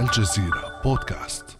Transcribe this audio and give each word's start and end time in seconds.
الجزيرة 0.00 0.80
بودكاست. 0.84 1.58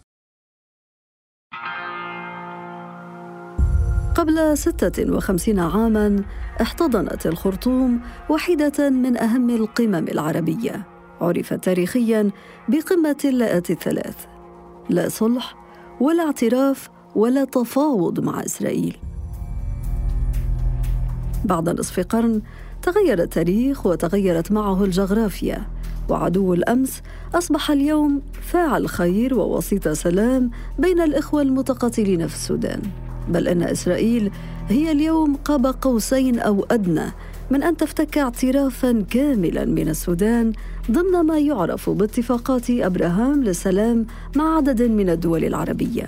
قبل 4.15 4.59
56 4.59 5.59
عاما 5.59 6.25
احتضنت 6.61 7.27
الخرطوم 7.27 8.01
واحدة 8.29 8.91
من 8.91 9.17
أهم 9.17 9.51
القمم 9.51 10.09
العربية. 10.09 10.87
عرفت 11.21 11.65
تاريخيا 11.65 12.31
بقمة 12.69 13.17
اللات 13.25 13.71
الثلاث. 13.71 14.27
لا 14.89 15.09
صلح 15.09 15.55
ولا 16.01 16.23
اعتراف 16.23 16.89
ولا 17.15 17.45
تفاوض 17.45 18.21
مع 18.21 18.45
إسرائيل. 18.45 18.97
بعد 21.45 21.69
نصف 21.69 22.01
قرن 22.01 22.43
تغير 22.83 23.23
التاريخ 23.23 23.87
وتغيرت 23.87 24.53
معه 24.53 24.85
الجغرافيا. 24.85 25.80
وعدو 26.11 26.55
الأمس 26.55 27.03
أصبح 27.35 27.71
اليوم 27.71 28.23
فاعل 28.43 28.89
خير 28.89 29.35
ووسيط 29.35 29.89
سلام 29.89 30.51
بين 30.79 31.01
الإخوة 31.01 31.43
المتقاتلين 31.43 32.27
في 32.27 32.35
السودان. 32.35 32.83
بل 33.29 33.49
إن 33.49 33.63
إسرائيل 33.63 34.31
هي 34.69 34.93
اليوم 34.93 35.37
قاب 35.37 35.67
قوسين 35.67 36.39
أو 36.39 36.67
أدنى 36.71 37.07
من 37.51 37.63
أن 37.63 37.77
تفتك 37.77 38.19
اعترافا 38.19 39.05
كاملا 39.11 39.65
من 39.65 39.89
السودان 39.89 40.53
ضمن 40.91 41.21
ما 41.27 41.39
يعرف 41.39 41.91
باتفاقات 41.91 42.71
أبراهام 42.71 43.45
للسلام 43.45 44.07
مع 44.37 44.57
عدد 44.57 44.83
من 44.83 45.11
الدول 45.11 45.45
العربية. 45.45 46.07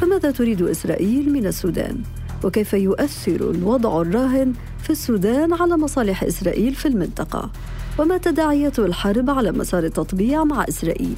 فماذا 0.00 0.30
تريد 0.30 0.62
إسرائيل 0.62 1.32
من 1.32 1.46
السودان؟ 1.46 2.02
وكيف 2.44 2.72
يؤثر 2.72 3.50
الوضع 3.50 4.00
الراهن 4.00 4.52
في 4.82 4.90
السودان 4.90 5.52
على 5.52 5.76
مصالح 5.76 6.24
إسرائيل 6.24 6.74
في 6.74 6.88
المنطقة؟ 6.88 7.50
وما 7.98 8.18
تداعيات 8.18 8.78
الحرب 8.78 9.30
على 9.30 9.52
مسار 9.52 9.84
التطبيع 9.84 10.44
مع 10.44 10.64
إسرائيل. 10.68 11.16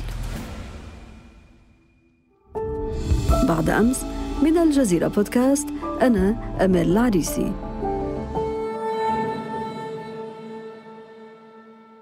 بعد 3.49 3.71
أمس 3.71 4.05
من 4.43 4.59
الجزيرة 4.59 5.09
بودكاست 5.09 5.69
أنا 6.03 6.55
امال 6.65 6.91
العريسي. 6.91 7.53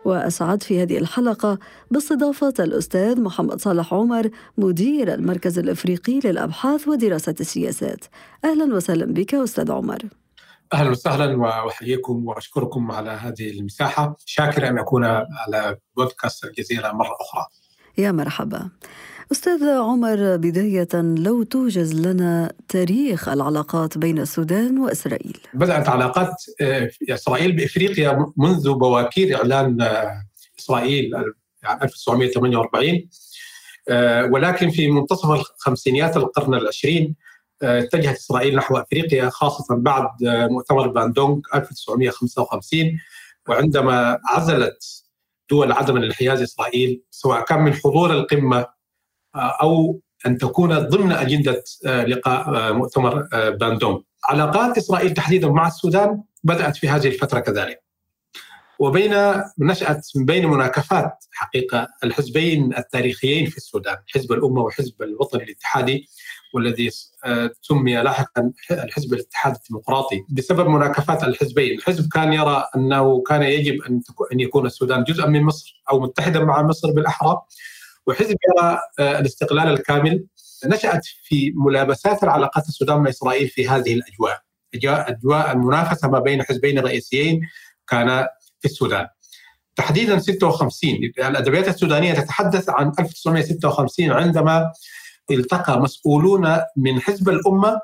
وأسعد 0.04 0.62
في 0.62 0.82
هذه 0.82 0.98
الحلقة 0.98 1.58
باستضافة 1.90 2.54
الأستاذ 2.58 3.20
محمد 3.20 3.60
صالح 3.60 3.94
عمر 3.94 4.30
مدير 4.58 5.14
المركز 5.14 5.58
الإفريقي 5.58 6.20
للأبحاث 6.24 6.88
ودراسة 6.88 7.34
السياسات. 7.40 8.04
أهلا 8.44 8.74
وسهلا 8.74 9.06
بك 9.06 9.34
أستاذ 9.34 9.70
عمر. 9.70 9.98
أهلا 10.72 10.90
وسهلا 10.90 11.36
وأحييكم 11.36 12.26
وأشكركم 12.26 12.90
على 12.90 13.10
هذه 13.10 13.50
المساحة، 13.50 14.16
شاكر 14.26 14.68
أن 14.68 14.78
أكون 14.78 15.04
على 15.04 15.76
بودكاست 15.96 16.44
الجزيرة 16.44 16.92
مرة 16.92 17.16
أخرى. 17.20 17.46
يا 17.98 18.12
مرحبا. 18.12 18.70
أستاذ 19.32 19.64
عمر 19.68 20.36
بداية 20.36 20.88
لو 20.94 21.42
توجز 21.42 21.94
لنا 21.94 22.52
تاريخ 22.68 23.28
العلاقات 23.28 23.98
بين 23.98 24.18
السودان 24.18 24.78
وإسرائيل. 24.78 25.38
بدات 25.54 25.88
علاقات 25.88 26.34
آه، 26.60 26.90
إسرائيل 27.10 27.52
بإفريقيا 27.52 28.26
منذ 28.36 28.72
بواكير 28.72 29.36
إعلان 29.36 29.82
آه، 29.82 30.24
إسرائيل 30.58 31.10
1948 31.82 33.08
آه، 33.88 34.24
ولكن 34.24 34.70
في 34.70 34.90
منتصف 34.90 35.30
الخمسينيات 35.30 36.16
القرن 36.16 36.54
العشرين 36.54 37.14
اتجهت 37.64 38.16
إسرائيل 38.16 38.56
نحو 38.56 38.76
أفريقيا 38.76 39.30
خاصة 39.30 39.76
بعد 39.76 40.08
مؤتمر 40.22 40.88
باندونغ 40.88 41.40
1955 41.54 43.00
وعندما 43.48 44.18
عزلت 44.28 45.04
دول 45.50 45.72
عدم 45.72 45.96
الانحياز 45.96 46.42
إسرائيل 46.42 47.02
سواء 47.10 47.44
كان 47.44 47.58
من 47.58 47.74
حضور 47.74 48.12
القمة 48.12 48.66
أو 49.36 50.00
أن 50.26 50.38
تكون 50.38 50.78
ضمن 50.78 51.12
أجندة 51.12 51.64
لقاء 51.84 52.72
مؤتمر 52.72 53.28
باندونغ. 53.32 54.00
علاقات 54.24 54.78
إسرائيل 54.78 55.14
تحديدا 55.14 55.48
مع 55.48 55.66
السودان 55.66 56.22
بدأت 56.44 56.76
في 56.76 56.88
هذه 56.88 57.06
الفترة 57.08 57.40
كذلك. 57.40 57.84
وبين 58.78 59.14
نشأت 59.58 60.06
من 60.16 60.24
بين 60.24 60.46
مناكفات 60.46 61.24
حقيقة 61.32 61.88
الحزبين 62.04 62.76
التاريخيين 62.76 63.46
في 63.46 63.56
السودان 63.56 63.96
حزب 64.14 64.32
الأمة 64.32 64.62
وحزب 64.62 65.02
الوطن 65.02 65.40
الاتحادي 65.40 66.08
والذي 66.54 66.90
آه، 67.24 67.50
سمي 67.62 67.96
لاحقا 67.96 68.52
الحزب 68.70 69.14
الاتحاد 69.14 69.54
الديمقراطي 69.54 70.24
بسبب 70.28 70.68
مناكفات 70.68 71.24
الحزبين، 71.24 71.78
الحزب 71.78 72.12
كان 72.12 72.32
يرى 72.32 72.64
أنه 72.76 73.22
كان 73.22 73.42
يجب 73.42 73.82
أن 73.82 74.00
أن 74.32 74.40
يكون 74.40 74.66
السودان 74.66 75.04
جزءا 75.04 75.26
من 75.26 75.42
مصر 75.42 75.82
أو 75.90 76.00
متحدا 76.00 76.44
مع 76.44 76.62
مصر 76.62 76.90
بالأحرى. 76.90 77.42
وحزب 78.06 78.36
يرى 78.48 78.78
آه، 78.98 79.18
الاستقلال 79.18 79.68
الكامل. 79.68 80.24
نشأت 80.66 81.06
في 81.22 81.52
ملابسات 81.56 82.22
العلاقات 82.22 82.68
السودان 82.68 82.98
مع 82.98 83.08
إسرائيل 83.08 83.48
في 83.48 83.68
هذه 83.68 83.94
الأجواء، 83.94 84.40
أجواء 85.08 85.52
المنافسة 85.52 86.08
ما 86.08 86.18
بين 86.18 86.42
حزبين 86.42 86.78
رئيسيين 86.78 87.40
كان 87.88 88.26
في 88.60 88.64
السودان. 88.64 89.06
تحديدا 89.76 90.18
56 90.18 90.98
الأدبيات 91.18 91.68
السودانية 91.68 92.14
تتحدث 92.14 92.68
عن 92.68 92.92
1956 92.98 94.12
عندما 94.12 94.72
التقى 95.30 95.80
مسؤولون 95.80 96.56
من 96.76 97.00
حزب 97.00 97.28
الأمة 97.28 97.80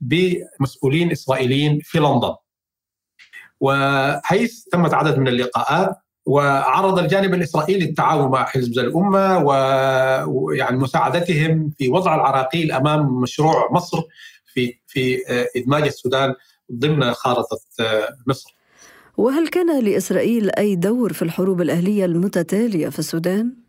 بمسؤولين 0.00 1.10
إسرائيليين 1.10 1.80
في 1.82 1.98
لندن. 1.98 2.34
وحيث 3.60 4.64
تمت 4.64 4.94
عدد 4.94 5.18
من 5.18 5.28
اللقاءات 5.28 5.96
وعرض 6.26 6.98
الجانب 6.98 7.34
الإسرائيلي 7.34 7.84
التعاون 7.84 8.30
مع 8.30 8.44
حزب 8.44 8.78
الأمة 8.78 9.38
ويعني 10.28 10.76
مساعدتهم 10.76 11.70
في 11.78 11.88
وضع 11.88 12.14
العراقيل 12.14 12.72
أمام 12.72 13.20
مشروع 13.20 13.72
مصر 13.72 14.02
في 14.46 14.74
في 14.86 15.18
إدماج 15.56 15.82
السودان 15.82 16.34
ضمن 16.72 17.12
خارطة 17.12 17.58
مصر. 18.26 18.56
وهل 19.16 19.48
كان 19.48 19.84
لإسرائيل 19.84 20.50
أي 20.50 20.76
دور 20.76 21.12
في 21.12 21.22
الحروب 21.22 21.60
الأهلية 21.60 22.04
المتتالية 22.04 22.88
في 22.88 22.98
السودان؟ 22.98 23.65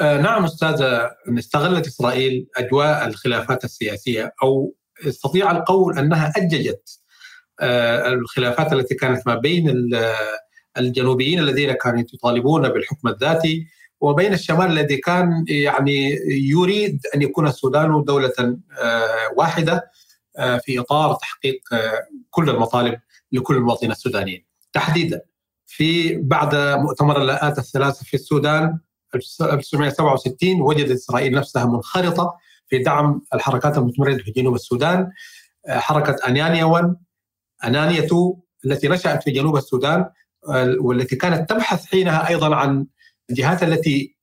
آه 0.00 0.20
نعم 0.20 0.44
أستاذة 0.44 1.10
استغلت 1.38 1.86
إسرائيل 1.86 2.46
أجواء 2.56 3.06
الخلافات 3.06 3.64
السياسية 3.64 4.34
أو 4.42 4.74
استطيع 5.08 5.50
القول 5.50 5.98
أنها 5.98 6.32
أججت 6.36 7.00
آه 7.60 8.08
الخلافات 8.08 8.72
التي 8.72 8.94
كانت 8.94 9.26
ما 9.26 9.34
بين 9.34 9.90
الجنوبيين 10.78 11.38
الذين 11.38 11.72
كانوا 11.72 12.04
يطالبون 12.14 12.68
بالحكم 12.68 13.08
الذاتي 13.08 13.66
وبين 14.00 14.32
الشمال 14.32 14.66
الذي 14.66 14.96
كان 14.96 15.44
يعني 15.48 16.18
يريد 16.28 17.00
أن 17.14 17.22
يكون 17.22 17.46
السودان 17.46 18.04
دولة 18.04 18.32
آه 18.38 19.32
واحدة 19.36 19.90
آه، 20.38 20.58
في 20.58 20.80
إطار 20.80 21.14
تحقيق 21.14 21.60
آه، 21.72 22.06
كل 22.30 22.50
المطالب 22.50 23.00
لكل 23.32 23.56
المواطنين 23.56 23.92
السودانيين. 23.92 24.44
تحديدا 24.72 25.20
في 25.66 26.16
بعد 26.16 26.54
مؤتمر 26.56 27.22
اللاءات 27.22 27.58
الثلاثة 27.58 28.04
في 28.04 28.14
السودان 28.14 28.78
1967 29.14 30.60
وجدت 30.60 30.90
إسرائيل 30.90 31.34
نفسها 31.34 31.64
منخرطة 31.64 32.34
في 32.70 32.78
دعم 32.78 33.22
الحركات 33.34 33.78
المتمرده 33.78 34.22
في 34.22 34.30
جنوب 34.30 34.54
السودان 34.54 35.10
آه، 35.68 35.78
حركة 35.78 36.16
أنانيا 36.28 36.64
1 36.64 36.96
أنانيا 37.64 38.04
2 38.04 38.34
التي 38.64 38.88
نشأت 38.88 39.22
في 39.22 39.30
جنوب 39.30 39.56
السودان 39.56 40.06
آه، 40.48 40.76
والتي 40.80 41.16
كانت 41.16 41.50
تبحث 41.50 41.86
حينها 41.86 42.28
أيضا 42.28 42.56
عن 42.56 42.86
الجهات 43.30 43.62
التي 43.62 44.16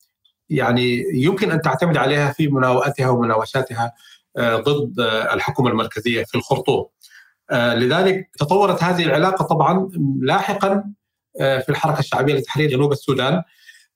يعني 0.49 1.03
يمكن 1.13 1.51
أن 1.51 1.61
تعتمد 1.61 1.97
عليها 1.97 2.31
في 2.31 2.47
مناوئتها 2.47 3.09
ومناوشاتها 3.09 3.93
آه، 4.37 4.55
ضد 4.55 4.99
الحكومة 5.33 5.69
المركزية 5.69 6.23
في 6.23 6.35
الخرطوم. 6.35 6.85
لذلك 7.51 8.29
تطورت 8.39 8.83
هذه 8.83 9.03
العلاقة 9.03 9.45
طبعا 9.45 9.89
لاحقا 10.21 10.83
في 11.37 11.69
الحركة 11.69 11.99
الشعبية 11.99 12.33
لتحرير 12.33 12.69
جنوب 12.69 12.91
السودان 12.91 13.43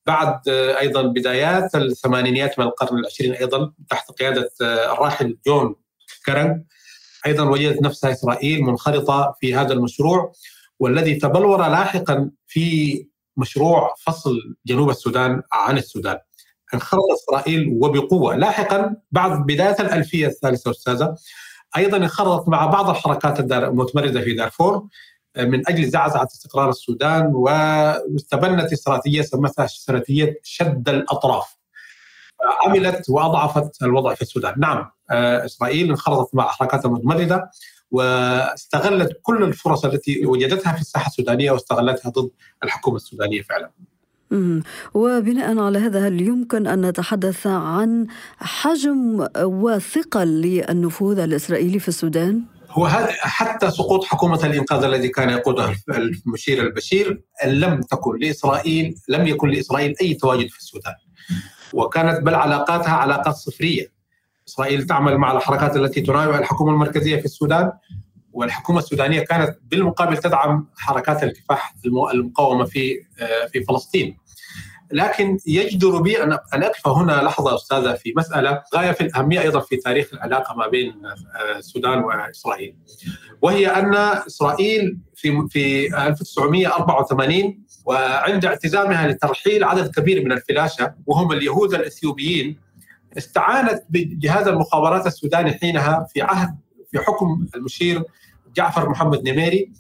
بعد 0.06 0.50
أيضا 0.50 1.02
بدايات 1.02 1.76
الثمانينيات 1.76 2.60
من 2.60 2.66
القرن 2.66 2.98
العشرين 3.00 3.34
أيضا 3.34 3.72
تحت 3.90 4.12
قيادة 4.12 4.50
الراحل 4.62 5.38
جون 5.48 5.76
كرنج 6.26 6.64
أيضا 7.26 7.44
وجدت 7.44 7.82
نفسها 7.82 8.12
إسرائيل 8.12 8.64
منخرطة 8.64 9.36
في 9.40 9.56
هذا 9.56 9.74
المشروع 9.74 10.32
والذي 10.80 11.16
تبلور 11.16 11.68
لاحقا 11.68 12.32
في 12.48 13.08
مشروع 13.38 13.94
فصل 14.06 14.56
جنوب 14.66 14.90
السودان 14.90 15.42
عن 15.52 15.78
السودان. 15.78 16.18
انخرطت 16.74 17.06
إسرائيل 17.12 17.78
وبقوة 17.82 18.36
لاحقا 18.36 18.96
بعد 19.12 19.46
بداية 19.46 19.76
الألفية 19.80 20.28
الثالثة 20.28 20.72
أستاذة 20.72 21.16
أيضا 21.78 21.98
انخرطت 21.98 22.50
مع 22.50 22.66
بعض 22.66 22.90
الحركات 22.90 23.40
المتمردة 23.40 24.22
في 24.22 24.34
دارفور 24.34 24.88
من 25.38 25.70
أجل 25.70 25.90
زعزعة 25.90 26.24
استقرار 26.24 26.70
السودان 26.70 27.26
واستبنت 27.26 28.74
استراتيجية 28.74 29.22
سمتها 29.22 29.66
استراتيجية 29.66 30.40
شد 30.44 30.90
الأطراف. 30.90 31.58
عملت 32.66 33.10
وأضعفت 33.10 33.84
الوضع 33.84 34.14
في 34.14 34.22
السودان، 34.22 34.54
نعم 34.58 34.92
آه، 35.12 35.46
إسرائيل 35.46 35.90
انخرطت 35.90 36.36
مع 36.36 36.48
حركات 36.48 36.86
المتمرده 36.86 37.52
واستغلت 37.92 39.20
كل 39.22 39.44
الفرص 39.44 39.86
التي 39.86 40.26
وجدتها 40.26 40.74
في 40.74 40.82
الساحة 40.82 41.08
السودانية 41.08 41.52
واستغلتها 41.52 42.10
ضد 42.10 42.30
الحكومة 42.64 42.96
السودانية 42.96 43.42
فعلا. 43.42 43.72
وبناء 44.94 45.60
على 45.60 45.80
هذا 45.80 46.08
هل 46.08 46.22
يمكن 46.22 46.68
أن 46.68 46.86
نتحدث 46.86 47.48
عن 47.48 48.08
حجم 48.38 49.28
وثقل 49.38 50.28
للنفوذ 50.28 51.20
الإسرائيلي 51.20 51.80
في 51.80 51.88
السودان؟ 51.88 52.42
هو 52.72 52.86
هذا 52.86 53.12
حتى 53.20 53.72
سقوط 53.72 54.04
حكومة 54.06 54.46
الإنقاذ 54.46 54.84
الذي 54.84 55.08
كان 55.08 55.30
يقودها 55.30 55.76
المشير 55.90 56.62
البشير 56.62 57.22
لم 57.46 57.82
تكن 57.82 58.20
لإسرائيل 58.20 58.96
لم 59.10 59.28
يكن 59.28 59.50
لإسرائيل 59.50 59.96
أي 60.02 60.14
تواجد 60.14 60.50
في 60.50 60.58
السودان. 60.58 60.94
وكانت 61.74 62.22
بل 62.22 62.36
علاقاتها 62.36 62.92
علاقات 62.92 63.36
صفرية. 63.36 63.92
إسرائيل 64.48 64.86
تعمل 64.86 65.18
مع 65.18 65.32
الحركات 65.32 65.76
التي 65.76 66.02
تناوئ 66.02 66.38
الحكومة 66.38 66.72
المركزية 66.72 67.20
في 67.20 67.26
السودان 67.26 67.72
والحكومة 68.34 68.80
السودانية 68.80 69.22
كانت 69.22 69.58
بالمقابل 69.64 70.18
تدعم 70.18 70.68
حركات 70.78 71.24
الكفاح 71.24 71.76
المقاومة 72.14 72.66
في 72.66 73.00
آه، 73.20 73.48
في 73.48 73.64
فلسطين. 73.64 74.18
لكن 74.92 75.38
يجدر 75.48 76.02
بي 76.02 76.24
ان 76.24 76.32
ان 76.54 76.64
اقف 76.64 76.88
هنا 76.88 77.12
لحظة 77.12 77.56
أستاذة 77.56 77.94
في 77.94 78.14
مسألة 78.18 78.64
غاية 78.76 78.92
في 78.92 79.02
الأهمية 79.02 79.42
أيضا 79.42 79.60
في 79.60 79.78
تاريخ 79.78 80.14
العلاقة 80.14 80.56
ما 80.56 80.68
بين 80.68 81.06
آه، 81.06 81.58
السودان 81.58 82.04
وإسرائيل. 82.04 82.76
وهي 83.42 83.68
أن 83.68 83.96
إسرائيل 83.96 84.98
في 85.16 85.48
في 85.50 85.88
1984 86.08 87.64
وعند 87.86 88.46
اعتزامها 88.46 89.08
لترحيل 89.08 89.64
عدد 89.64 89.92
كبير 89.92 90.26
من 90.26 90.32
الفلاشة 90.32 90.94
وهم 91.06 91.32
اليهود 91.32 91.74
الإثيوبيين 91.74 92.60
استعانت 93.18 93.84
بجهاز 93.90 94.48
المخابرات 94.48 95.08
السوداني 95.08 95.52
حينها 95.52 96.08
في 96.14 96.22
عهد 96.22 96.56
في 96.92 97.00
حكم 97.00 97.48
المشير 97.56 98.04
جعفر 98.56 98.90
محمد 98.90 99.30
نميري. 99.30 99.72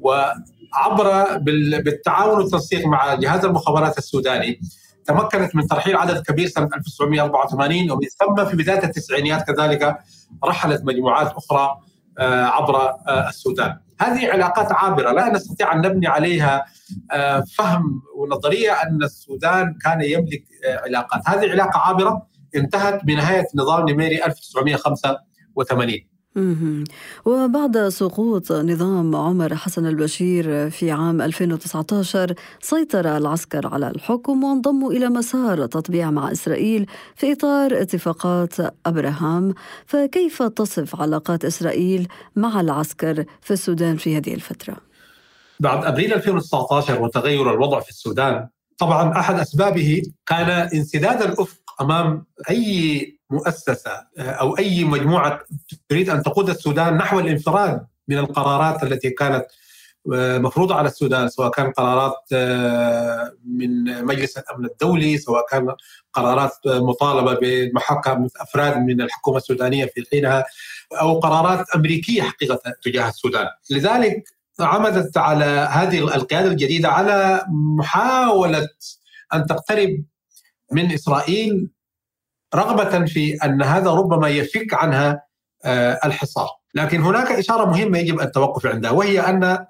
وعبر 0.00 1.38
بالتعاون 1.78 2.38
والتنسيق 2.38 2.86
مع 2.86 3.14
جهاز 3.14 3.44
المخابرات 3.44 3.98
السوداني 3.98 4.60
تمكنت 5.06 5.56
من 5.56 5.66
ترحيل 5.66 5.96
عدد 5.96 6.22
كبير 6.22 6.48
سنة 6.48 6.68
1984 6.76 7.90
ومن 7.90 8.06
ثم 8.20 8.44
في 8.44 8.56
بداية 8.56 8.84
التسعينيات 8.84 9.42
كذلك 9.50 9.98
رحلت 10.44 10.84
مجموعات 10.84 11.32
أخرى 11.32 11.76
آه، 12.18 12.44
عبر 12.44 12.76
آه، 12.76 13.28
السودان. 13.28 13.76
هذه 14.00 14.30
علاقات 14.32 14.72
عابرة 14.72 15.12
لا 15.12 15.32
نستطيع 15.32 15.72
أن 15.72 15.78
نبني 15.78 16.06
عليها 16.06 16.64
آه، 17.12 17.44
فهم 17.58 18.02
ونظرية 18.16 18.72
أن 18.72 19.02
السودان 19.02 19.74
كان 19.84 20.02
يملك 20.02 20.44
علاقات، 20.84 21.28
هذه 21.28 21.50
علاقة 21.50 21.78
عابرة 21.78 22.26
انتهت 22.56 23.04
بنهاية 23.04 23.46
نظام 23.54 23.88
نميري 23.88 24.24
1985. 24.24 26.15
وبعد 27.24 27.88
سقوط 27.88 28.52
نظام 28.52 29.16
عمر 29.16 29.54
حسن 29.54 29.86
البشير 29.86 30.70
في 30.70 30.90
عام 30.90 31.22
2019 31.22 32.34
سيطر 32.60 33.16
العسكر 33.16 33.66
على 33.66 33.88
الحكم 33.88 34.44
وانضموا 34.44 34.92
إلى 34.92 35.08
مسار 35.08 35.66
تطبيع 35.66 36.10
مع 36.10 36.32
إسرائيل 36.32 36.86
في 37.14 37.32
إطار 37.32 37.82
اتفاقات 37.82 38.54
أبراهام 38.86 39.54
فكيف 39.86 40.42
تصف 40.42 41.00
علاقات 41.00 41.44
إسرائيل 41.44 42.08
مع 42.36 42.60
العسكر 42.60 43.24
في 43.40 43.50
السودان 43.50 43.96
في 43.96 44.16
هذه 44.16 44.34
الفترة؟ 44.34 44.76
بعد 45.60 45.84
أبريل 45.84 46.14
2019 46.14 47.02
وتغير 47.02 47.54
الوضع 47.54 47.80
في 47.80 47.90
السودان 47.90 48.48
طبعا 48.78 49.20
أحد 49.20 49.38
أسبابه 49.38 50.02
كان 50.26 50.50
انسداد 50.74 51.22
الأفق 51.22 51.65
أمام 51.80 52.24
أي 52.50 53.18
مؤسسة 53.30 53.90
آه، 54.18 54.22
أو 54.22 54.58
أي 54.58 54.84
مجموعة 54.84 55.40
تريد 55.88 56.10
أن 56.10 56.22
تقود 56.22 56.48
السودان 56.50 56.96
نحو 56.96 57.20
الانفراد 57.20 57.86
من 58.08 58.18
القرارات 58.18 58.82
التي 58.82 59.10
كانت 59.10 59.46
آه، 60.14 60.38
مفروضة 60.38 60.74
على 60.74 60.88
السودان 60.88 61.28
سواء 61.28 61.50
كان 61.50 61.70
قرارات 61.70 62.16
آه، 62.32 63.32
من 63.44 64.04
مجلس 64.04 64.38
الأمن 64.38 64.64
الدولي 64.64 65.18
سواء 65.18 65.46
كان 65.50 65.74
قرارات 66.12 66.52
مطالبة 66.66 67.34
بمحاكمة 67.42 68.30
أفراد 68.40 68.76
من 68.76 69.00
الحكومة 69.00 69.36
السودانية 69.36 69.84
في 69.84 70.04
حينها 70.10 70.44
أو 71.00 71.20
قرارات 71.20 71.70
أمريكية 71.74 72.22
حقيقة 72.22 72.60
تجاه 72.82 73.08
السودان. 73.08 73.46
لذلك 73.70 74.36
عمدت 74.60 75.16
على 75.16 75.44
هذه 75.70 75.98
القيادة 75.98 76.48
الجديدة 76.48 76.88
على 76.88 77.46
محاولة 77.48 78.68
أن 79.34 79.46
تقترب 79.46 80.04
من 80.72 80.92
إسرائيل 80.92 81.70
رغبة 82.54 83.04
في 83.06 83.34
أن 83.34 83.62
هذا 83.62 83.90
ربما 83.90 84.28
يفك 84.28 84.74
عنها 84.74 85.26
آه، 85.64 86.00
الحصار، 86.04 86.48
لكن 86.74 87.02
هناك 87.02 87.32
إشارة 87.32 87.64
مهمة 87.64 87.98
يجب 87.98 88.20
التوقف 88.20 88.66
عندها 88.66 88.90
وهي 88.90 89.20
أن 89.20 89.66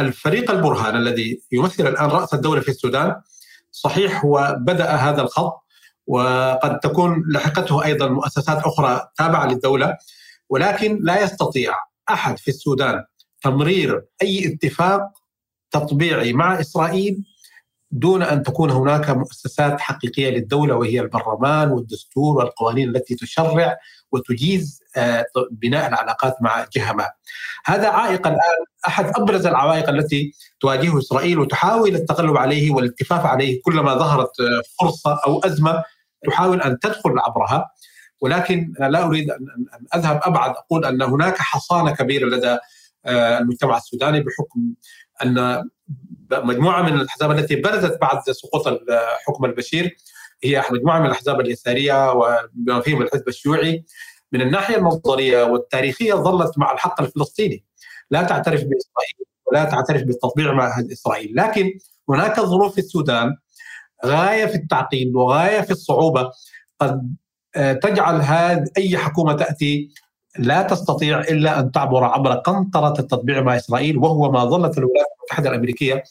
الفريق 0.00 0.50
البرهان 0.50 0.96
الذي 0.96 1.42
يمثل 1.52 1.86
الآن 1.86 2.08
رأس 2.08 2.34
الدولة 2.34 2.60
في 2.60 2.68
السودان 2.68 3.20
صحيح 3.70 4.24
هو 4.24 4.56
بدأ 4.60 4.90
هذا 4.90 5.22
الخط 5.22 5.64
وقد 6.06 6.80
تكون 6.80 7.24
لحقته 7.28 7.84
أيضا 7.84 8.08
مؤسسات 8.08 8.58
أخرى 8.58 9.08
تابعة 9.16 9.46
للدولة 9.46 9.96
ولكن 10.48 10.98
لا 11.02 11.22
يستطيع 11.22 11.74
أحد 12.10 12.38
في 12.38 12.48
السودان 12.48 13.04
تمرير 13.42 14.04
أي 14.22 14.46
اتفاق 14.46 15.02
تطبيعي 15.70 16.32
مع 16.32 16.60
إسرائيل 16.60 17.24
دون 17.90 18.22
أن 18.22 18.42
تكون 18.42 18.70
هناك 18.70 19.10
مؤسسات 19.10 19.80
حقيقية 19.80 20.30
للدولة 20.30 20.74
وهي 20.74 21.00
البرلمان 21.00 21.70
والدستور 21.70 22.36
والقوانين 22.36 22.88
التي 22.88 23.14
تشرع 23.14 23.76
وتجيز 24.12 24.82
آه، 24.96 25.26
بناء 25.50 25.88
العلاقات 25.88 26.36
مع 26.40 26.66
جهة 26.72 26.92
ما. 26.92 27.10
هذا 27.64 27.88
عائق 27.88 28.26
الآن 28.26 28.64
أحد 28.86 29.12
أبرز 29.16 29.46
العوائق 29.46 29.88
التي 29.88 30.32
تواجهه 30.60 30.98
إسرائيل 30.98 31.38
وتحاول 31.38 31.94
التغلب 31.94 32.36
عليه 32.36 32.70
والاتفاق 32.70 33.26
عليه 33.26 33.60
كلما 33.62 33.94
ظهرت 33.94 34.40
آه، 34.40 34.62
فرصة 34.80 35.20
أو 35.26 35.38
أزمة 35.38 35.84
تحاول 36.26 36.62
أن 36.62 36.78
تدخل 36.78 37.18
عبرها 37.18 37.70
ولكن 38.20 38.74
أنا 38.80 38.88
لا 38.88 39.04
أريد 39.04 39.30
أن 39.30 39.46
أذهب 39.94 40.20
أبعد 40.22 40.50
أقول 40.50 40.84
أن 40.84 41.02
هناك 41.02 41.38
حصانة 41.38 41.90
كبيرة 41.94 42.26
لدى 42.26 42.58
آه، 43.06 43.38
المجتمع 43.38 43.76
السوداني 43.76 44.20
بحكم 44.20 44.74
أن 45.22 45.64
مجموعة 46.32 46.82
من 46.82 47.00
الأحزاب 47.00 47.30
التي 47.30 47.56
برزت 47.56 48.00
بعد 48.00 48.20
سقوط 48.30 48.80
حكم 49.26 49.44
البشير 49.44 49.96
هي 50.44 50.64
مجموعة 50.70 50.98
من 51.00 51.06
الأحزاب 51.06 51.40
اليساريه 51.40 52.12
وبما 52.12 52.80
فيهم 52.80 53.02
الحزب 53.02 53.28
الشيوعي. 53.28 53.84
من 54.32 54.40
الناحية 54.40 54.76
النظريه 54.76 55.42
والتاريخية 55.42 56.14
ظلت 56.14 56.58
مع 56.58 56.72
الحق 56.72 57.02
الفلسطيني. 57.02 57.64
لا 58.10 58.22
تعترف 58.22 58.60
بإسرائيل 58.60 59.26
ولا 59.46 59.64
تعترف 59.64 60.02
بالتطبيع 60.02 60.52
مع 60.52 60.84
إسرائيل. 60.92 61.32
لكن 61.36 61.70
هناك 62.08 62.40
ظروف 62.40 62.72
في 62.72 62.78
السودان 62.78 63.36
غاية 64.06 64.46
في 64.46 64.54
التعقيد 64.54 65.16
وغاية 65.16 65.60
في 65.60 65.70
الصعوبة 65.70 66.30
قد 66.80 67.16
آه، 67.56 67.72
تجعل 67.72 68.20
هذه 68.20 68.64
أي 68.78 68.98
حكومة 68.98 69.32
تأتي 69.32 69.90
لا 70.38 70.62
تستطيع 70.62 71.20
إلا 71.20 71.60
أن 71.60 71.72
تعبر 71.72 72.04
عبر 72.04 72.34
قنطرة 72.34 73.00
التطبيع 73.00 73.40
مع 73.40 73.56
إسرائيل 73.56 73.98
وهو 73.98 74.30
ما 74.32 74.44
ظلت 74.44 74.78
الولايات 74.78 75.06
المتحدة 75.18 75.50
الأمريكية 75.50 76.02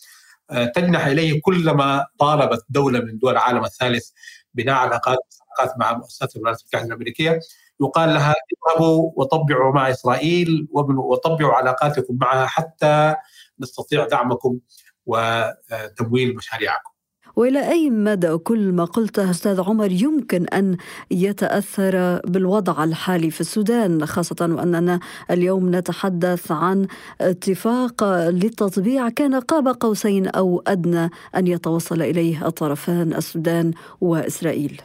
آه، 0.51 0.65
تجنح 0.65 1.05
إليه 1.05 1.41
كلما 1.41 2.05
طالبت 2.19 2.65
دولة 2.69 2.99
من 2.99 3.19
دول 3.19 3.31
العالم 3.31 3.65
الثالث 3.65 4.09
بناء 4.53 4.75
علاقات 4.75 5.17
علاقات 5.59 5.79
مع 5.79 5.97
مؤسسات 5.97 6.35
الولايات 6.35 6.61
المتحدة 6.61 6.87
الأمريكية 6.87 7.39
يقال 7.81 8.09
لها 8.13 8.35
اذهبوا 8.69 9.11
وطبعوا 9.15 9.73
مع 9.73 9.89
إسرائيل 9.89 10.67
وطبعوا 10.71 11.53
علاقاتكم 11.53 12.17
معها 12.21 12.45
حتى 12.45 13.15
نستطيع 13.59 14.07
دعمكم 14.07 14.59
وتمويل 15.05 16.35
مشاريعكم. 16.35 16.91
وإلى 17.37 17.69
أي 17.71 17.89
مدى 17.89 18.37
كل 18.37 18.71
ما 18.71 18.85
قلته 18.85 19.29
أستاذ 19.31 19.61
عمر 19.61 19.91
يمكن 19.91 20.45
أن 20.45 20.77
يتأثر 21.11 22.19
بالوضع 22.25 22.83
الحالي 22.83 23.31
في 23.31 23.41
السودان 23.41 24.05
خاصة 24.05 24.35
وأننا 24.41 24.99
اليوم 25.31 25.75
نتحدث 25.75 26.51
عن 26.51 26.87
اتفاق 27.21 28.03
للتطبيع 28.29 29.09
كان 29.09 29.35
قاب 29.35 29.67
قوسين 29.67 30.27
أو 30.27 30.63
أدنى 30.67 31.09
أن 31.35 31.47
يتوصل 31.47 32.01
إليه 32.01 32.47
الطرفان 32.47 33.13
السودان 33.13 33.73
وإسرائيل. 34.01 34.81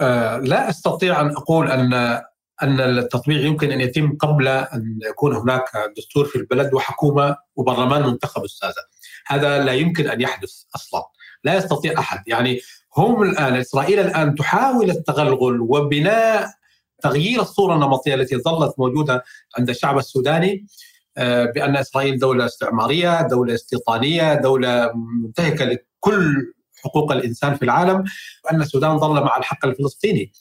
آه 0.00 0.38
لا 0.38 0.70
أستطيع 0.70 1.20
أن 1.20 1.30
أقول 1.30 1.70
ان 1.70 2.20
أن 2.62 2.80
التطبيع 2.80 3.40
يمكن 3.40 3.72
أن 3.72 3.80
يتم 3.80 4.16
قبل 4.16 4.48
أن 4.48 4.98
يكون 5.10 5.36
هناك 5.36 5.64
دستور 5.96 6.24
في 6.24 6.36
البلد 6.36 6.74
وحكومة 6.74 7.36
وبرلمان 7.56 8.02
منتخب 8.02 8.44
أستاذة. 8.44 8.84
هذا 9.26 9.64
لا 9.64 9.72
يمكن 9.72 10.08
أن 10.08 10.20
يحدث 10.20 10.52
أصلا. 10.74 11.15
لا 11.46 11.54
يستطيع 11.54 11.98
أحد 11.98 12.22
يعني 12.26 12.60
هم 12.96 13.22
الآن 13.22 13.54
إسرائيل 13.54 14.00
الآن 14.00 14.34
تحاول 14.34 14.90
التغلغل 14.90 15.60
وبناء 15.60 16.50
تغيير 17.02 17.40
الصورة 17.40 17.74
النمطية 17.74 18.14
التي 18.14 18.36
ظلت 18.36 18.74
موجودة 18.78 19.24
عند 19.58 19.68
الشعب 19.68 19.98
السوداني 19.98 20.66
آه، 21.18 21.44
بأن 21.44 21.76
إسرائيل 21.76 22.18
دولة 22.18 22.44
استعمارية، 22.44 23.22
دولة 23.22 23.54
استيطانية، 23.54 24.34
دولة 24.34 24.92
منتهكة 24.94 25.64
لكل 25.64 26.52
حقوق 26.84 27.12
الإنسان 27.12 27.54
في 27.54 27.62
العالم 27.62 28.04
وأن 28.44 28.60
السودان 28.62 28.98
ظل 28.98 29.24
مع 29.24 29.36
الحق 29.36 29.66
الفلسطيني. 29.66 30.32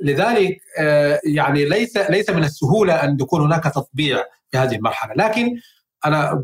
لذلك 0.00 0.60
آه، 0.78 1.20
يعني 1.24 1.64
ليس 1.64 1.96
ليس 1.96 2.30
من 2.30 2.44
السهولة 2.44 2.94
أن 2.94 3.16
يكون 3.20 3.40
هناك 3.40 3.64
تطبيع 3.64 4.24
في 4.50 4.58
هذه 4.58 4.74
المرحلة، 4.74 5.14
لكن 5.14 5.56
أنا 6.06 6.42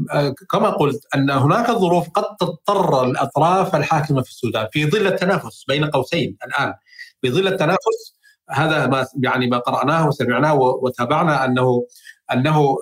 كما 0.50 0.70
قلت 0.70 1.06
أن 1.14 1.30
هناك 1.30 1.70
ظروف 1.70 2.08
قد 2.08 2.36
تضطر 2.36 3.04
الأطراف 3.04 3.76
الحاكمة 3.76 4.22
في 4.22 4.30
السودان 4.30 4.66
في 4.72 4.90
ظل 4.90 5.06
التنافس 5.06 5.64
بين 5.68 5.84
قوسين 5.84 6.36
الآن. 6.46 6.74
في 7.22 7.30
ظل 7.30 7.48
التنافس 7.48 8.18
هذا 8.50 8.86
ما 8.86 9.06
يعني 9.22 9.46
ما 9.46 9.58
قرأناه 9.58 10.08
وسمعناه 10.08 10.54
وتابعنا 10.54 11.44
أنه 11.44 11.86
أنه 12.32 12.76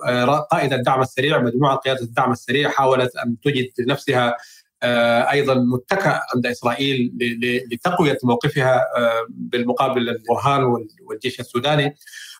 قائد 0.51 0.73
الدعم 0.73 1.01
السريع 1.01 1.41
مجموعة 1.41 1.75
قيادة 1.75 2.01
الدعم 2.01 2.31
السريع 2.31 2.69
حاولت 2.69 3.15
أن 3.15 3.35
تجد 3.43 3.69
لنفسها 3.79 4.35
آه، 4.83 5.31
أيضا 5.31 5.53
متكأ 5.53 6.21
عند 6.35 6.45
إسرائيل 6.45 7.13
لتقوية 7.71 8.17
موقفها 8.23 8.75
آه، 8.97 9.27
بالمقابل 9.29 10.09
البرهان 10.09 10.63
والجيش 11.07 11.39
السوداني. 11.39 11.95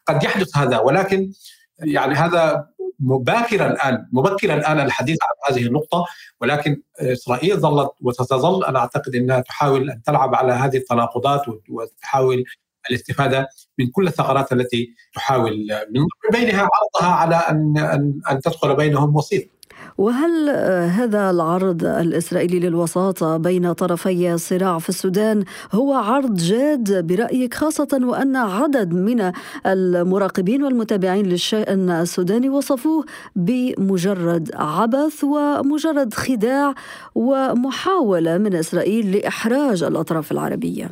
قد 0.06 0.24
يحدث 0.24 0.58
هذا 0.58 0.80
ولكن 0.80 1.32
يعني 1.80 2.14
هذا 2.14 2.68
باكرا 3.00 3.68
الآن 3.68 4.08
مبكرا 4.12 4.54
الآن 4.54 4.80
الحديث 4.80 5.18
عن 5.24 5.56
هذه 5.56 5.68
النقطة 5.68 6.06
ولكن 6.42 6.82
إسرائيل 7.00 7.58
ظلت 7.60 7.92
وستظل 8.02 8.66
أنا 8.66 8.80
أعتقد 8.80 9.16
إنها 9.16 9.40
تحاول 9.40 9.90
أن 9.90 10.04
تلعب 10.04 10.36
على 10.36 10.54
هذه 10.54 10.78
التناقضات 10.78 11.42
وتحاول 11.70 12.44
الاستفادة 12.90 13.50
من 13.78 13.88
كل 13.88 14.08
الثغرات 14.08 14.52
التي 14.54 14.96
تحاول 15.14 15.68
من 15.92 16.06
بينها 16.32 16.62
عرضها 16.74 17.12
على 17.16 17.36
ان 17.36 17.78
ان, 17.78 18.22
أن 18.32 18.42
تدخل 18.42 18.76
بينهم 18.76 19.16
وسيط. 19.16 19.57
وهل 19.98 20.50
هذا 20.90 21.30
العرض 21.30 21.86
الإسرائيلي 21.86 22.60
للوساطة 22.60 23.38
بين 23.38 23.74
طرفي 23.74 24.34
الصراع 24.34 24.80
في 24.80 24.90
السودان 24.90 25.44
هو 25.72 25.94
عرض 25.94 26.36
جاد 26.36 27.08
برأيك 27.08 27.54
خاصة 27.54 28.00
وأن 28.04 28.36
عدد 28.36 28.94
من 28.94 29.32
المراقبين 29.66 30.64
والمتابعين 30.64 31.26
للشأن 31.26 31.90
السوداني 31.90 32.50
وصفوه 32.50 33.06
بمجرد 33.36 34.52
عبث 34.56 35.24
ومجرد 35.24 36.14
خداع 36.14 36.74
ومحاولة 37.16 38.38
من 38.38 38.56
إسرائيل 38.56 39.12
لإحراج 39.12 39.84
الأطراف 39.84 40.32
العربية؟ 40.32 40.92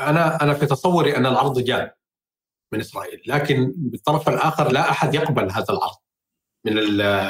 أنا 0.00 0.42
أنا 0.42 0.54
في 0.54 0.66
تصوري 0.66 1.16
أن 1.16 1.26
العرض 1.26 1.58
جاد 1.58 1.90
من 2.72 2.80
إسرائيل، 2.80 3.22
لكن 3.26 3.72
بالطرف 3.76 4.28
الآخر 4.28 4.72
لا 4.72 4.90
أحد 4.90 5.14
يقبل 5.14 5.50
هذا 5.50 5.66
العرض. 5.70 6.03
من 6.64 6.74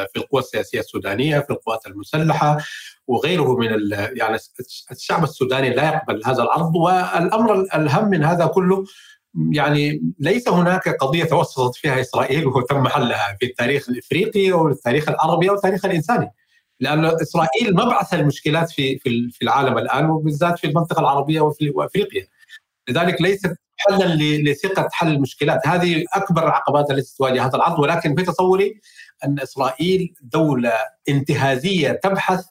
في 0.07 0.17
القوى 0.17 0.41
السياسية 0.41 0.81
السودانية 0.81 1.38
في 1.41 1.50
القوات 1.50 1.87
المسلحة 1.87 2.59
وغيره 3.07 3.57
من 3.57 3.69
يعني 3.93 4.38
الشعب 4.91 5.25
السوداني 5.25 5.71
لا 5.71 5.85
يقبل 5.85 6.23
هذا 6.26 6.43
العرض. 6.43 6.76
والأمر 6.76 7.61
الأهم 7.61 8.11
من 8.11 8.25
هذا 8.25 8.47
كله 8.47 8.85
يعني 9.50 10.03
ليس 10.19 10.49
هناك 10.49 10.88
قضية 10.88 11.25
توسطت 11.25 11.76
فيها 11.76 12.00
إسرائيل 12.00 12.47
وتم 12.47 12.88
حلها 12.88 13.37
في 13.41 13.47
التاريخ 13.47 13.88
الإفريقي 13.88 14.53
أو 14.53 14.69
التاريخ 14.69 15.09
العربي 15.09 15.50
أو 15.50 15.55
التاريخ 15.55 15.85
الإنساني 15.85 16.31
لأن 16.81 17.05
إسرائيل 17.05 17.75
مبعث 17.75 18.14
المشكلات 18.14 18.71
في 18.71 18.99
في 18.99 19.43
العالم 19.43 19.79
الآن 19.79 20.11
وبالذات 20.11 20.59
في 20.59 20.67
المنطقة 20.67 21.00
العربية 21.00 21.41
وفي 21.41 21.71
وأفريقيا. 21.71 22.26
لذلك 22.88 23.23
ليست 23.23 23.57
حلا 23.76 24.14
لثقة 24.17 24.88
حل 24.93 25.09
المشكلات. 25.09 25.67
هذه 25.67 26.05
أكبر 26.14 26.45
العقبات 26.45 26.91
التي 26.91 27.17
تواجه 27.17 27.47
هذا 27.47 27.57
العرض 27.57 27.79
ولكن 27.79 28.14
في 28.17 28.23
تصوري 28.23 28.81
أن 29.25 29.40
إسرائيل 29.40 30.14
دولة 30.23 30.73
انتهازية 31.09 31.92
تبحث 31.92 32.44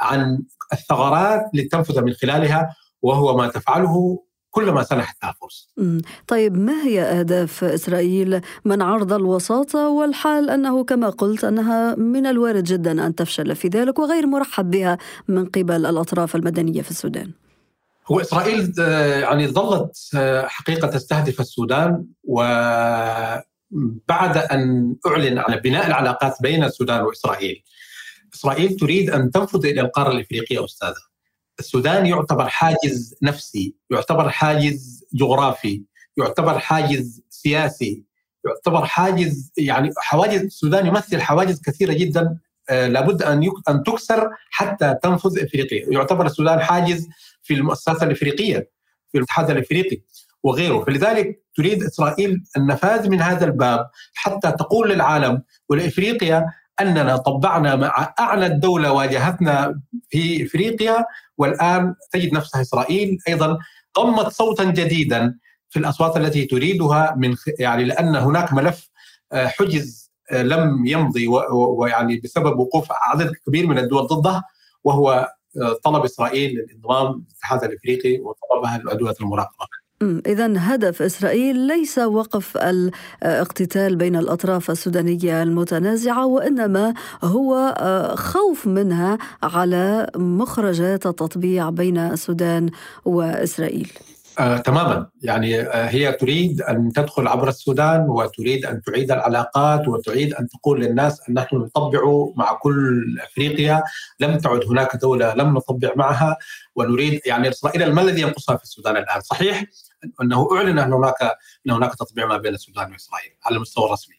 عن 0.00 0.42
الثغرات 0.72 1.42
لتنفذ 1.54 2.02
من 2.02 2.12
خلالها 2.12 2.76
وهو 3.02 3.36
ما 3.36 3.48
تفعله 3.48 4.24
كلما 4.50 4.82
سنحت 4.82 5.16
لها 5.22 5.34
فرصه. 5.40 5.68
طيب 6.28 6.56
ما 6.56 6.82
هي 6.82 7.02
أهداف 7.02 7.64
إسرائيل 7.64 8.40
من 8.64 8.82
عرض 8.82 9.12
الوساطة 9.12 9.88
والحال 9.88 10.50
أنه 10.50 10.84
كما 10.84 11.10
قلت 11.10 11.44
أنها 11.44 11.94
من 11.94 12.26
الوارد 12.26 12.64
جدا 12.64 13.06
أن 13.06 13.14
تفشل 13.14 13.56
في 13.56 13.68
ذلك 13.68 13.98
وغير 13.98 14.26
مرحب 14.26 14.70
بها 14.70 14.98
من 15.28 15.46
قبل 15.46 15.86
الأطراف 15.86 16.36
المدنية 16.36 16.82
في 16.82 16.90
السودان؟ 16.90 17.30
هو 18.06 18.20
إسرائيل 18.20 18.72
آه، 18.80 19.20
يعني 19.20 19.48
ظلت 19.48 19.96
آه، 20.16 20.46
حقيقة 20.46 20.88
تستهدف 20.88 21.40
السودان 21.40 22.06
و 22.24 22.42
بعد 24.08 24.36
أن 24.36 24.94
أعلن 25.06 25.38
عن 25.38 25.56
بناء 25.56 25.86
العلاقات 25.86 26.36
بين 26.42 26.64
السودان 26.64 27.00
وإسرائيل. 27.00 27.62
إسرائيل 28.34 28.76
تريد 28.76 29.10
أن 29.10 29.30
تنفذ 29.30 29.66
إلى 29.66 29.80
القارة 29.80 30.12
الإفريقية 30.12 30.64
أستاذة. 30.64 31.14
السودان 31.58 32.06
يعتبر 32.06 32.48
حاجز 32.48 33.14
نفسي، 33.22 33.74
يعتبر 33.90 34.28
حاجز 34.28 35.04
جغرافي، 35.14 35.82
يعتبر 36.16 36.58
حاجز 36.58 37.22
سياسي، 37.30 38.04
يعتبر 38.46 38.84
حاجز 38.84 39.52
يعني 39.56 39.90
حواجز 39.98 40.40
السودان 40.40 40.86
يمثل 40.86 41.20
حواجز 41.20 41.60
كثيرة 41.60 41.92
جدا 41.92 42.38
آه، 42.70 42.88
لابد 42.88 43.22
أن 43.22 43.50
أن 43.68 43.82
تكسر 43.82 44.30
حتى 44.50 44.94
تنفذ 45.02 45.44
إفريقيا، 45.44 45.86
يعتبر 45.90 46.26
السودان 46.26 46.60
حاجز 46.60 47.08
في 47.42 47.54
المؤسسات 47.54 48.02
الإفريقية 48.02 48.70
في 49.12 49.18
الاتحاد 49.18 49.50
الإفريقي. 49.50 50.02
وغيره 50.44 50.84
فلذلك 50.84 51.42
تريد 51.56 51.82
إسرائيل 51.82 52.42
النفاذ 52.56 53.08
من 53.08 53.20
هذا 53.20 53.44
الباب 53.44 53.90
حتى 54.14 54.52
تقول 54.52 54.90
للعالم 54.90 55.42
ولإفريقيا 55.68 56.46
أننا 56.80 57.16
طبعنا 57.16 57.76
مع 57.76 58.14
أعلى 58.20 58.46
الدولة 58.46 58.92
واجهتنا 58.92 59.80
في 60.08 60.46
إفريقيا 60.46 61.04
والآن 61.38 61.94
تجد 62.12 62.32
نفسها 62.32 62.60
إسرائيل 62.60 63.18
أيضا 63.28 63.58
ضمت 63.98 64.28
صوتا 64.28 64.64
جديدا 64.64 65.38
في 65.70 65.78
الأصوات 65.78 66.16
التي 66.16 66.44
تريدها 66.44 67.14
من 67.16 67.36
يعني 67.58 67.84
لأن 67.84 68.16
هناك 68.16 68.52
ملف 68.52 68.90
آه، 69.32 69.46
حجز 69.46 70.12
آه، 70.30 70.42
لم 70.42 70.86
يمضي 70.86 71.26
ويعني 71.52 72.20
بسبب 72.20 72.58
وقوف 72.58 72.88
عدد 72.90 73.32
كبير 73.46 73.66
من 73.66 73.78
الدول 73.78 74.06
ضده 74.06 74.42
وهو 74.84 75.32
آه، 75.62 75.76
طلب 75.84 76.04
إسرائيل 76.04 76.50
للانضمام 76.50 77.12
للاتحاد 77.12 77.64
الإفريقي 77.64 78.18
وطلبها 78.18 78.76
الادوات 78.76 79.20
المراقبة. 79.20 79.66
إذا 80.26 80.52
هدف 80.56 81.02
إسرائيل 81.02 81.56
ليس 81.56 81.98
وقف 81.98 82.56
الاقتتال 82.56 83.96
بين 83.96 84.16
الأطراف 84.16 84.70
السودانية 84.70 85.42
المتنازعة 85.42 86.26
وإنما 86.26 86.94
هو 87.24 87.74
آه، 87.78 88.14
خوف 88.14 88.66
منها 88.66 89.18
على 89.42 90.10
مخرجات 90.16 91.06
التطبيع 91.06 91.70
بين 91.70 91.98
السودان 91.98 92.70
وإسرائيل. 93.04 93.92
آه، 94.38 94.58
تماما 94.58 95.06
يعني 95.22 95.60
آه، 95.60 95.86
هي 95.86 96.12
تريد 96.12 96.62
أن 96.62 96.92
تدخل 96.92 97.28
عبر 97.28 97.48
السودان 97.48 98.00
وتريد 98.00 98.66
أن 98.66 98.82
تعيد 98.82 99.12
العلاقات 99.12 99.88
وتريد 99.88 100.34
أن 100.34 100.48
تقول 100.48 100.80
للناس 100.80 101.20
أن 101.28 101.34
نحن 101.34 101.56
نطبع 101.56 102.00
مع 102.36 102.52
كل 102.52 103.16
أفريقيا 103.24 103.82
لم 104.20 104.38
تعد 104.38 104.60
هناك 104.70 104.96
دولة 104.96 105.34
لم 105.34 105.54
نطبع 105.54 105.92
معها 105.96 106.36
ونريد 106.76 107.20
يعني 107.26 107.48
إسرائيل 107.48 107.92
ما 107.92 108.02
الذي 108.02 108.22
ينقصها 108.22 108.56
في 108.56 108.62
السودان 108.62 108.96
الآن؟ 108.96 109.20
صحيح 109.20 109.64
أنه 110.22 110.48
أعلن 110.56 110.78
أن 110.78 110.92
هناك 110.92 111.22
أن 111.66 111.70
هناك 111.70 111.94
تطبيع 111.94 112.26
ما 112.26 112.36
بين 112.36 112.54
السودان 112.54 112.92
وإسرائيل 112.92 113.32
على 113.44 113.56
المستوى 113.56 113.86
الرسمي. 113.86 114.16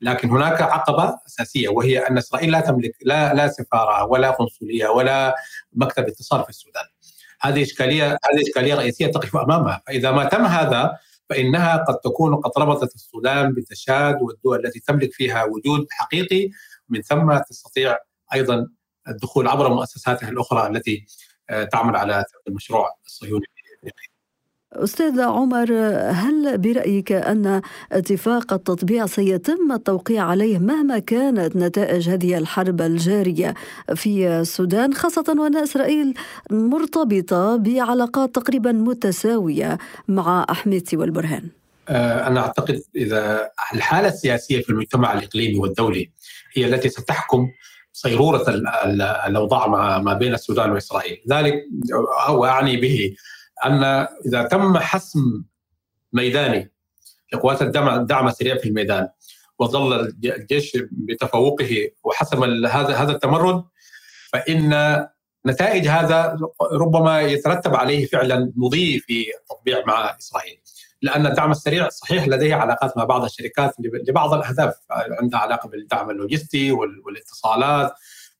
لكن 0.00 0.30
هناك 0.30 0.62
عقبة 0.62 1.18
أساسية 1.26 1.68
وهي 1.68 1.98
أن 1.98 2.18
إسرائيل 2.18 2.50
لا 2.50 2.60
تملك 2.60 2.92
لا 3.02 3.34
لا 3.34 3.48
سفارة 3.48 4.04
ولا 4.04 4.30
قنصلية 4.30 4.88
ولا 4.88 5.34
مكتب 5.72 6.06
اتصال 6.06 6.42
في 6.44 6.48
السودان. 6.48 6.84
هذه 7.40 7.62
اشكاليه 7.62 8.06
هذه 8.06 8.42
إشكالية 8.48 8.74
رئيسية 8.74 9.06
تقف 9.06 9.36
أمامها، 9.36 9.82
فإذا 9.86 10.10
ما 10.10 10.24
تم 10.24 10.44
هذا 10.44 10.98
فإنها 11.28 11.76
قد 11.76 11.98
تكون 11.98 12.36
قد 12.36 12.62
ربطت 12.62 12.94
السودان 12.94 13.52
بتشاد 13.54 14.22
والدول 14.22 14.66
التي 14.66 14.80
تملك 14.80 15.12
فيها 15.12 15.44
وجود 15.44 15.86
حقيقي 15.90 16.50
من 16.88 17.02
ثم 17.02 17.38
تستطيع 17.38 17.96
أيضا 18.34 18.68
الدخول 19.08 19.48
عبر 19.48 19.68
مؤسساتها 19.74 20.28
الأخرى 20.28 20.66
التي 20.66 21.06
آه، 21.50 21.64
تعمل 21.64 21.96
على 21.96 22.24
المشروع 22.48 22.90
الصهيوني 23.06 23.46
أستاذ 24.72 25.20
عمر 25.20 25.72
هل 26.10 26.58
برأيك 26.58 27.12
أن 27.12 27.62
اتفاق 27.92 28.52
التطبيع 28.52 29.06
سيتم 29.06 29.72
التوقيع 29.72 30.24
عليه 30.24 30.58
مهما 30.58 30.98
كانت 30.98 31.56
نتائج 31.56 32.08
هذه 32.08 32.38
الحرب 32.38 32.80
الجارية 32.80 33.54
في 33.94 34.28
السودان 34.28 34.94
خاصة 34.94 35.34
وأن 35.38 35.56
إسرائيل 35.56 36.14
مرتبطة 36.50 37.56
بعلاقات 37.56 38.34
تقريبا 38.34 38.72
متساوية 38.72 39.78
مع 40.08 40.46
أحميتي 40.50 40.96
والبرهان؟ 40.96 41.48
آه، 41.88 42.26
أنا 42.26 42.40
أعتقد 42.40 42.82
إذا 42.96 43.50
الحالة 43.74 44.08
السياسية 44.08 44.62
في 44.62 44.70
المجتمع 44.70 45.12
الإقليمي 45.12 45.58
والدولي 45.58 46.10
هي 46.54 46.66
التي 46.66 46.88
ستحكم 46.88 47.48
صيرورة 47.92 48.44
الأوضاع 49.26 49.66
ما 49.98 50.12
بين 50.12 50.34
السودان 50.34 50.70
وإسرائيل. 50.70 51.18
ذلك 51.30 51.54
وأعني 52.30 52.76
به 52.76 53.14
أن 53.66 53.84
إذا 54.26 54.42
تم 54.42 54.78
حسم 54.78 55.44
ميداني 56.12 56.72
لقوات 57.32 57.62
الدعم 57.62 58.00
الدعم 58.00 58.28
السريع 58.28 58.58
في 58.58 58.68
الميدان 58.68 59.08
وظل 59.58 60.14
الجيش 60.24 60.76
بتفوقه 60.90 61.90
وحسم 62.04 62.66
هذا 62.66 62.94
هذا 62.94 63.12
التمرد 63.12 63.64
فإن 64.32 65.06
نتائج 65.46 65.88
هذا 65.88 66.36
ربما 66.72 67.20
يترتب 67.20 67.74
عليه 67.74 68.06
فعلا 68.06 68.52
مضي 68.56 68.98
في 68.98 69.24
التطبيع 69.40 69.84
مع 69.86 70.16
إسرائيل. 70.18 70.60
لأن 71.02 71.26
الدعم 71.26 71.50
السريع 71.50 71.88
صحيح 71.88 72.28
لديه 72.28 72.54
علاقات 72.54 72.96
مع 72.96 73.04
بعض 73.04 73.24
الشركات 73.24 73.74
لبعض 74.08 74.34
الأهداف 74.34 74.74
عندها 74.90 75.40
علاقة 75.40 75.68
بالدعم 75.68 76.10
اللوجستي 76.10 76.72
والاتصالات 76.72 77.92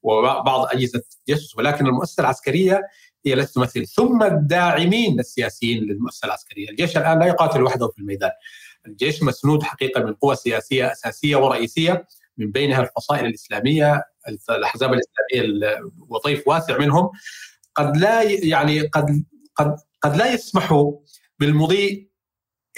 وبعض 0.03 0.67
أجهزة 0.67 0.99
التجسس 0.99 1.57
ولكن 1.57 1.87
المؤسسة 1.87 2.21
العسكرية 2.21 2.83
هي 3.27 3.35
التي 3.35 3.53
تمثل 3.53 3.87
ثم 3.87 4.23
الداعمين 4.23 5.21
السياسيين 5.21 5.85
للمؤسسة 5.85 6.27
العسكرية، 6.27 6.71
الجيش 6.71 6.97
الآن 6.97 7.19
لا 7.19 7.27
يقاتل 7.27 7.63
وحده 7.63 7.89
في 7.89 7.99
الميدان. 7.99 8.31
الجيش 8.87 9.23
مسنود 9.23 9.63
حقيقة 9.63 10.05
من 10.05 10.15
قوى 10.15 10.37
سياسية 10.37 10.93
أساسية 10.93 11.37
ورئيسية 11.37 12.07
من 12.37 12.51
بينها 12.51 12.83
الفصائل 12.83 13.27
الإسلامية، 13.27 14.03
الأحزاب 14.51 14.93
الإسلامية 14.93 15.81
وطيف 16.09 16.49
واسع 16.49 16.79
منهم. 16.79 17.11
قد 17.75 17.97
لا 17.97 18.23
يعني 18.23 18.81
قد 18.81 19.25
قد 19.55 19.77
قد 20.03 20.17
لا 20.17 20.33
يسمحوا 20.33 20.93
بالمضي 21.39 22.08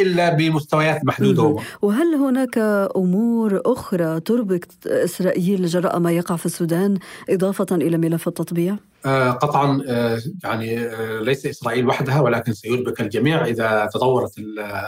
إلا 0.00 0.34
بمستويات 0.34 1.04
محدودة 1.04 1.56
وهل 1.82 2.14
هناك 2.14 2.58
أمور 2.96 3.62
أخرى 3.66 4.20
تربك 4.20 4.68
إسرائيل 4.86 5.66
جراء 5.66 5.98
ما 5.98 6.12
يقع 6.12 6.36
في 6.36 6.46
السودان 6.46 6.98
إضافة 7.30 7.66
إلى 7.72 7.98
ملف 7.98 8.28
التطبيع؟ 8.28 8.76
آه 9.06 9.30
قطعا 9.30 9.82
آه 9.88 10.18
يعني 10.44 10.78
آه 10.78 11.20
ليس 11.20 11.46
إسرائيل 11.46 11.86
وحدها 11.86 12.20
ولكن 12.20 12.52
سيربك 12.52 13.00
الجميع 13.00 13.44
إذا 13.44 13.90
تطورت 13.94 14.38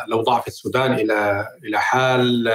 الأوضاع 0.06 0.40
في 0.40 0.48
السودان 0.48 0.92
إلى 0.92 1.46
إلى 1.64 1.80
حال 1.80 2.52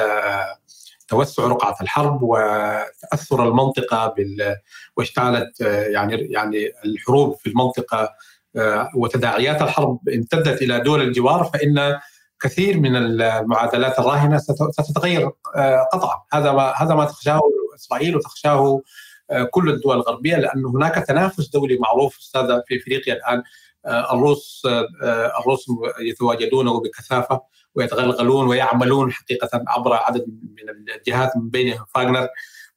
توسع 1.08 1.48
رقعة 1.48 1.76
الحرب 1.82 2.20
وتأثر 2.22 3.48
المنطقة 3.48 4.08
بال 4.18 4.56
واشتعلت 4.98 5.62
يعني 5.62 6.16
يعني 6.16 6.72
الحروب 6.86 7.36
في 7.36 7.50
المنطقة 7.50 8.10
آه، 8.56 8.92
وتداعيات 8.96 9.62
الحرب 9.62 10.10
امتدت 10.10 10.62
إلى 10.62 10.80
دول 10.80 11.02
الجوار 11.02 11.44
فإن 11.44 12.00
كثير 12.42 12.80
من 12.80 12.96
المعادلات 12.96 14.00
الراهنة 14.00 14.38
ستتغير 14.72 15.32
آه، 15.56 15.88
قطعا. 15.94 16.24
هذا 16.34 16.52
ما 16.52 16.74
هذا 16.76 16.96
ما 16.96 17.06
تخشاه 17.06 17.42
إسرائيل 17.76 18.16
وتخشاه 18.16 18.82
كل 19.52 19.70
الدول 19.70 19.96
الغربية 19.96 20.36
لأن 20.36 20.66
هناك 20.66 20.96
تنافس 20.96 21.50
دولي 21.50 21.78
معروف 21.78 22.18
أستاذ 22.20 22.62
في 22.68 22.78
إفريقيا 22.78 23.14
الآن 23.14 23.44
الروس 23.86 24.68
الروس 25.40 25.66
يتواجدون 26.00 26.68
وبكثافة 26.68 27.42
ويتغلغلون 27.76 28.48
ويعملون 28.48 29.12
حقيقة 29.12 29.64
عبر 29.68 29.94
عدد 29.94 30.26
من 30.28 30.94
الجهات 30.96 31.38
من 31.38 31.50
بينهم 31.50 31.86
فاغنر 31.96 32.28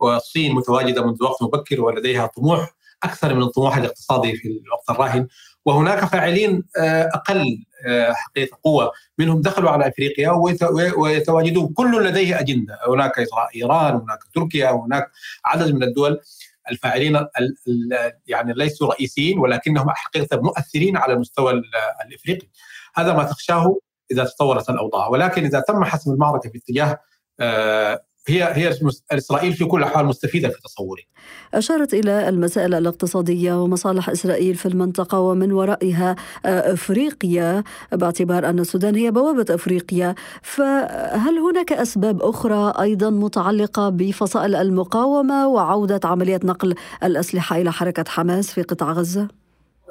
والصين 0.00 0.55
متواجدة 0.55 1.07
منذ 1.07 1.23
وقت 1.23 1.43
مبكر 1.43 1.81
ولديها 1.81 2.26
طموح 2.26 2.75
أكثر 3.02 3.35
من 3.35 3.43
الطموح 3.43 3.76
الاقتصادي 3.76 4.37
في 4.37 4.49
الوقت 4.49 4.90
الراهن. 4.90 5.29
وهناك 5.64 6.05
فاعلين 6.05 6.64
آه، 6.79 7.09
أقل 7.14 7.38
آه، 7.38 7.70
حقيقة 8.13 8.59
قوة. 8.65 8.93
منهم 9.19 9.41
دخلوا 9.41 9.71
على 9.71 9.89
أفريقيا 9.89 10.31
ويتواجدون 10.97 11.69
كل 11.69 12.05
لديه 12.05 12.41
أجندة. 12.41 12.79
هناك 12.89 13.13
إيران 13.55 13.95
هناك 13.95 14.19
تركيا 14.35 14.71
هناك 14.71 15.11
عدد 15.45 15.75
من 15.75 15.83
الدول 15.83 16.21
الفاعلين 16.71 17.27
يعني 18.27 18.53
ليسوا 18.53 18.89
رئيسيين 18.89 19.39
ولكنهم 19.39 19.91
حقيقة 19.91 20.41
مؤثرين 20.41 20.97
على 20.97 21.13
المستوى 21.13 21.63
الإفريقي. 22.07 22.49
هذا 22.95 23.13
ما 23.13 23.25
تخشاه 23.25 23.79
إذا 24.11 24.25
تطورت 24.25 24.71
الأوضاع. 24.71 25.09
ولكن 25.09 25.45
إذا 25.45 25.61
تم 25.61 25.85
حسم 25.85 26.13
المعركة 26.13 26.51
في 26.51 26.59
اتجاه 26.59 27.01
آه، 27.41 28.05
هي 28.31 28.53
هي 28.55 28.77
إسرائيل 29.13 29.53
في 29.53 29.65
كل 29.65 29.79
الاحوال 29.79 30.07
مستفيدة 30.07 30.49
في 30.49 30.63
تصوري. 30.63 31.07
أشارت 31.55 31.95
إلى 31.95 32.29
المسائل 32.29 32.75
الاقتصادية 32.75 33.63
ومصالح 33.63 34.09
إسرائيل 34.11 34.55
في 34.55 34.67
المنطقة 34.67 35.21
ومن 35.21 35.53
ورائها 35.53 36.17
آه، 36.47 36.73
أفريقيا 36.73 37.65
باعتبار 37.93 38.49
أن 38.51 38.59
السودان 38.59 38.95
هي 38.95 39.11
بوابة 39.11 39.55
أفريقيا، 39.55 40.15
فهل 40.43 41.39
هناك 41.39 41.73
أسباب 41.73 42.23
أخرى 42.23 42.73
أيضا 42.81 43.11
متعلقة 43.11 43.89
بفصائل 43.89 44.55
المقاومة 44.55 45.49
وعودة 45.49 46.01
عملية 46.05 46.41
نقل 46.45 46.75
الأسلحة 47.03 47.57
إلى 47.57 47.73
حركة 47.73 48.05
حماس 48.09 48.53
في 48.53 48.63
قطاع 48.63 48.93
غزة؟ 48.93 49.29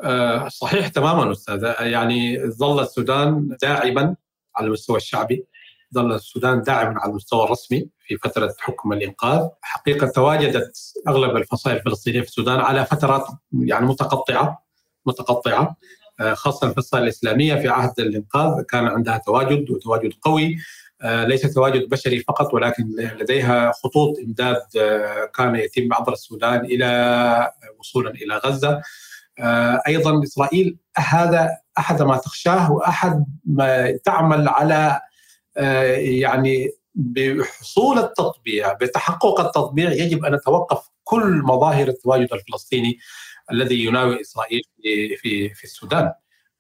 آه، 0.04 0.48
صحيح 0.48 0.88
تماما 0.88 1.32
أستاذ 1.32 1.74
يعني 1.80 2.50
ظل 2.50 2.80
السودان 2.80 3.58
داعما 3.62 4.16
على 4.56 4.68
المستوى 4.68 4.98
الشعبي 4.98 5.46
ظل 5.94 6.14
السودان 6.14 6.62
داعما 6.62 7.00
على 7.00 7.10
المستوى 7.10 7.44
الرسمي 7.44 7.90
في 8.10 8.18
فترة 8.18 8.54
حكم 8.60 8.94
الإنقاذ، 8.94 9.48
حقيقة 9.62 10.08
تواجدت 10.08 10.78
أغلب 11.08 11.38
الفصائل 11.38 11.78
الفلسطينية 11.78 12.22
في 12.22 12.28
السودان 12.28 12.60
على 12.60 12.86
فترات 12.86 13.28
يعني 13.54 13.86
متقطعة 13.86 14.64
متقطعة. 15.06 15.76
آه، 16.20 16.34
خاصة 16.34 16.68
الفصائل 16.68 17.04
الإسلامية 17.04 17.56
في 17.56 17.68
عهد 17.68 18.00
الإنقاذ 18.00 18.64
كان 18.64 18.88
عندها 18.88 19.18
تواجد 19.18 19.70
وتواجد 19.72 20.14
قوي. 20.22 20.58
آه، 21.02 21.26
ليس 21.26 21.42
تواجد 21.54 21.90
بشري 21.90 22.20
فقط 22.20 22.54
ولكن 22.54 22.84
لديها 23.20 23.72
خطوط 23.72 24.20
إمداد 24.20 24.62
كان 25.36 25.56
يتم 25.56 25.94
عبر 25.94 26.14
السودان 26.14 26.66
إلى 26.66 27.52
وصولا 27.80 28.12
إلى 28.12 28.38
غزة. 28.38 28.82
آه، 29.40 29.82
أيضا 29.88 30.24
إسرائيل 30.24 30.78
هذا 30.98 31.58
أحد 31.78 32.02
ما 32.02 32.18
تخشاه 32.18 32.72
وأحد 32.72 33.26
ما 33.46 33.92
تعمل 33.92 34.48
على 34.48 35.02
آه، 35.58 35.84
يعني 35.94 36.70
بحصول 36.96 38.00
التطبيع 38.00 38.74
بتحقق 38.74 39.40
التطبيع 39.40 39.92
يجب 39.92 40.26
أن 40.26 40.36
نتوقف 40.36 40.90
كل 41.04 41.42
مظاهر 41.44 41.88
التواجد 41.88 42.34
الفلسطيني 42.34 42.98
الذي 43.52 43.86
يناوي 43.86 44.22
إسرائيل 44.22 44.62
في 44.82 45.16
في 45.16 45.50
في 45.50 45.64
السودان 45.64 46.14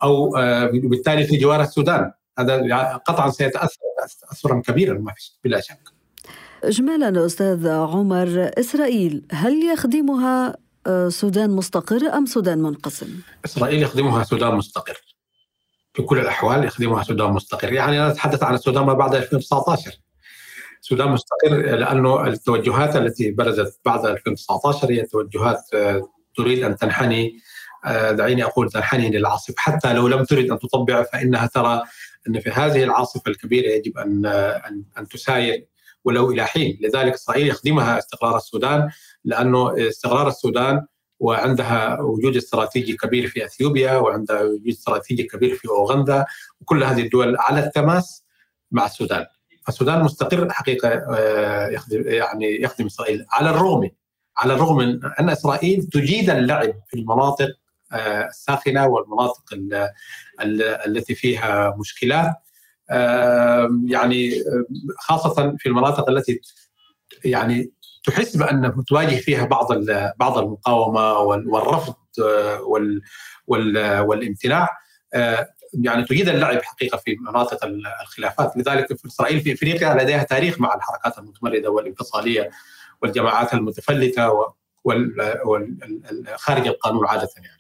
أو 0.03 0.37
آه، 0.37 0.65
بالتالي 0.65 1.23
في 1.23 1.37
جوار 1.37 1.61
السودان 1.61 2.11
هذا 2.39 2.95
قطعا 2.95 3.29
سيتأثر 3.29 3.79
تاثرا 4.21 4.61
كبيرا 4.65 4.93
ما 4.99 5.13
فيش 5.13 5.39
بلا 5.43 5.59
شك. 5.59 5.79
اجمالا 6.63 7.25
أستاذ 7.25 7.67
عمر 7.67 8.51
إسرائيل 8.59 9.25
هل 9.31 9.63
يخدمها 9.73 10.57
سودان 11.07 11.49
مستقر 11.49 12.01
أم 12.17 12.25
سودان 12.25 12.57
منقسم؟ 12.57 13.19
إسرائيل 13.45 13.81
يخدمها 13.81 14.23
سودان 14.23 14.55
مستقر 14.55 15.01
في 15.93 16.01
كل 16.01 16.19
الأحوال 16.19 16.63
يخدمها 16.63 17.03
سودان 17.03 17.31
مستقر 17.31 17.73
يعني 17.73 17.99
أنا 17.99 18.11
أتحدث 18.11 18.43
عن 18.43 18.55
السودان 18.55 18.83
ما 18.85 18.93
بعد 18.93 19.15
2019 19.15 19.91
سودان 20.89 21.09
مستقر 21.11 21.55
لأنه 21.55 22.27
التوجهات 22.27 22.95
التي 22.95 23.31
برزت 23.31 23.79
بعد 23.85 24.05
2019 24.05 24.91
هي 24.91 25.01
توجهات 25.01 25.61
آه، 25.73 26.09
تريد 26.37 26.63
أن 26.63 26.77
تنحني 26.77 27.39
آه، 27.85 28.11
دعيني 28.11 28.43
أقول 28.43 28.71
تنحني 28.71 29.09
للعاصفة. 29.09 29.53
حتى 29.57 29.93
لو 29.93 30.07
لم 30.07 30.23
ترد 30.23 30.51
أن 30.51 30.59
تطبع 30.59 31.03
فإنها 31.03 31.45
ترى 31.47 31.81
أن 32.27 32.39
في 32.39 32.49
هذه 32.49 32.83
العاصفة 32.83 33.21
الكبيرة 33.27 33.67
يجب 33.67 33.97
أن 33.97 34.25
أن, 34.25 34.83
أن 34.97 35.07
تساير 35.07 35.65
ولو 36.03 36.31
إلى 36.31 36.45
حين. 36.45 36.79
لذلك 36.81 37.13
إسرائيل 37.13 37.47
يخدمها 37.47 37.97
استقرار 37.97 38.37
السودان 38.37 38.89
لأنه 39.25 39.87
استقرار 39.87 40.27
السودان 40.27 40.85
وعندها 41.19 42.01
وجود 42.01 42.35
استراتيجي 42.35 42.93
كبير 42.93 43.27
في 43.27 43.45
إثيوبيا 43.45 43.93
وعندها 43.93 44.41
وجود 44.41 44.67
استراتيجي 44.67 45.23
كبير 45.23 45.55
في 45.55 45.67
أوغندا 45.67 46.25
وكل 46.61 46.83
هذه 46.83 47.01
الدول 47.01 47.37
على 47.37 47.59
التماس 47.59 48.25
مع 48.71 48.85
السودان. 48.85 49.25
فالسودان 49.69 50.03
مستقر 50.03 50.51
حقيقة 50.51 50.89
آه، 50.89 51.67
يخدم 51.67 52.03
يعني 52.07 52.61
يخدم 52.61 52.85
إسرائيل. 52.85 53.25
على 53.31 53.49
الرغم 53.49 53.89
على 54.37 54.53
الرغم 54.53 54.77
من 54.77 55.05
أن 55.19 55.29
إسرائيل 55.29 55.83
تجيد 55.83 56.29
اللعب 56.29 56.73
في 56.87 56.99
المناطق 56.99 57.49
آه، 57.93 58.27
الساخنة 58.27 58.87
والمناطق 58.87 59.43
التي 60.87 61.15
فيها 61.15 61.75
مشكلات 61.79 62.35
يعني 63.85 64.31
خاصة 64.97 65.55
في 65.59 65.69
المناطق 65.69 66.09
التي 66.09 66.41
يعني 67.25 67.71
تحس 68.03 68.37
بأن 68.37 68.83
تواجه 68.87 69.15
فيها 69.15 69.45
بعض 69.45 69.67
بعض 70.19 70.37
المقاومة 70.37 71.17
والرفض 71.19 71.95
آه، 72.23 72.61
وال 72.61 73.01
والامتناع. 73.99 74.69
يعني 75.73 76.03
تجيد 76.03 76.29
اللعب 76.29 76.61
حقيقة 76.61 76.97
في 76.97 77.17
مناطق 77.21 77.65
الخلافات. 78.01 78.57
لذلك 78.57 78.97
في 78.97 79.07
إسرائيل 79.07 79.41
في 79.41 79.53
إفريقيا 79.53 79.93
لديها 79.93 80.23
تاريخ 80.23 80.59
مع 80.59 80.75
الحركات 80.75 81.17
المتمردة 81.17 81.69
والانفصالية 81.69 82.49
والجماعات 83.01 83.53
المتفلتة 83.53 84.29
وخارج 84.85 86.67
القانون 86.67 87.07
عادة 87.07 87.29
يعني. 87.37 87.59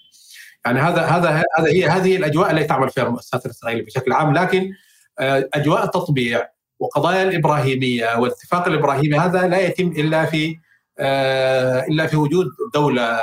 يعني 0.65 0.79
هذا 0.79 1.01
هذا 1.01 1.43
هذا 1.57 1.67
هي 1.67 1.85
هذه 1.85 2.15
الأجواء 2.15 2.51
التي 2.51 2.67
تعمل 2.67 2.89
فيها 2.89 3.03
المؤسسات 3.03 3.45
الإسرائيلية 3.45 3.85
بشكل 3.85 4.13
عام. 4.13 4.33
لكن 4.33 4.71
آه، 5.19 5.49
أجواء 5.53 5.83
التطبيع 5.83 6.49
وقضايا 6.79 7.23
الإبراهيمية 7.23 8.19
والاتفاق 8.19 8.67
الإبراهيمي 8.67 9.19
هذا 9.19 9.47
لا 9.47 9.59
يتم 9.59 9.87
إلا 9.87 10.25
في 10.25 10.59
آه، 10.99 11.85
إلا 11.85 12.07
في 12.07 12.17
وجود 12.17 12.47
دولة 12.73 13.19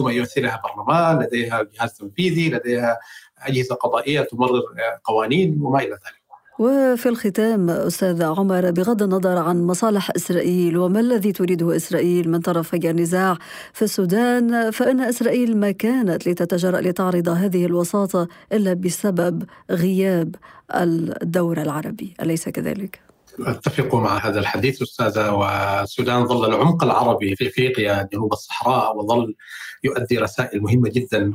يمثلها 0.00 0.62
برلمان 0.64 1.22
لديها 1.22 1.62
جهاز 1.62 1.92
تنفيذي 1.92 2.50
لديها 2.50 2.98
اجهزه 3.42 3.74
قضائية 3.74 4.20
تمرر 4.20 4.62
قوانين 5.04 5.58
وما 5.62 5.78
إلى 5.78 5.90
ذلك 5.90 6.18
وفي 6.58 7.08
الختام 7.08 7.70
أستاذ 7.70 8.22
عمر 8.22 8.70
بغض 8.70 9.02
النظر 9.02 9.38
عن 9.38 9.62
مصالح 9.62 10.10
إسرائيل 10.16 10.78
وما 10.78 11.00
الذي 11.00 11.32
تريده 11.32 11.76
إسرائيل 11.76 12.30
من 12.30 12.40
طرفي 12.40 12.90
النزاع 12.90 13.38
في 13.72 13.82
السودان 13.82 14.70
فإن 14.70 15.00
إسرائيل 15.00 15.56
ما 15.56 15.70
كانت 15.70 16.28
لتتجرأ 16.28 16.80
لتعرض 16.80 17.28
هذه 17.28 17.66
الوساطة 17.66 18.28
إلا 18.52 18.72
بسبب 18.72 19.44
غياب 19.70 20.34
الدور 20.74 21.62
العربي 21.62 22.14
أليس 22.22 22.48
كذلك؟ 22.48 23.07
أتفق 23.40 23.94
مع 23.94 24.26
هذا 24.26 24.40
الحديث 24.40 24.82
أستاذة 24.82 25.30
والسودان 25.30 26.26
ظل 26.26 26.54
العمق 26.54 26.84
العربي 26.84 27.36
في 27.36 27.48
إفريقيا 27.48 28.08
جنوب 28.12 28.32
الصحراء 28.32 28.96
وظل 28.96 29.34
يؤدي 29.84 30.18
رسائل 30.18 30.62
مهمة 30.62 30.90
جدا 30.90 31.32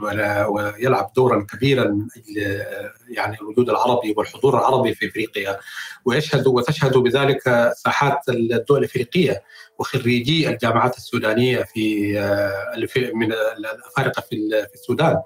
ويلعب 0.49 1.11
دورا 1.15 1.45
كبيرا 1.49 1.87
من 1.87 2.07
أجل 2.17 2.63
يعني 3.09 3.37
الوجود 3.41 3.69
العربي 3.69 4.13
والحضور 4.17 4.59
العربي 4.59 4.93
في 4.93 5.07
إفريقيا. 5.07 5.59
ويشهد 6.05 6.47
وتشهد 6.47 6.97
بذلك 6.97 7.71
ساحات 7.77 8.19
الدول 8.29 8.79
الإفريقية 8.79 9.43
وخريجي 9.79 10.49
الجامعات 10.49 10.97
السودانية 10.97 11.63
في 11.73 12.13
من 13.13 13.33
الافارقه 13.33 14.21
في 14.21 14.35
السودان. 14.73 15.17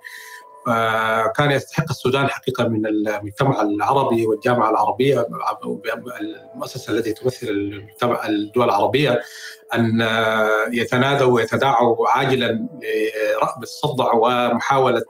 فكان 0.67 1.51
يستحق 1.51 1.85
السودان 1.89 2.27
حقيقة 2.27 2.67
من 2.67 2.85
المجتمع 2.85 3.61
العربي 3.61 4.27
والجامعة 4.27 4.69
العربية 4.69 5.27
المؤسسة 6.55 6.93
التي 6.93 7.13
تمثل 7.13 7.47
المجتمع 7.47 8.27
الدول 8.27 8.65
العربية 8.65 9.21
أن 9.75 10.07
يتنادوا 10.73 11.33
ويتداعوا 11.33 12.07
عاجلا 12.07 12.47
لرأب 12.51 13.63
الصدع 13.63 14.13
ومحاولة 14.13 15.03